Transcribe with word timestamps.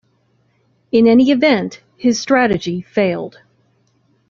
In 0.91 1.05
any 1.05 1.29
event, 1.29 1.83
his 1.95 2.19
strategy 2.19 2.81
failed. 2.81 3.41